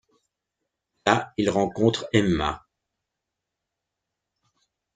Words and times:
Là, 1.05 1.31
il 1.37 1.51
rencontre 1.51 2.09
Emma. 2.11 2.65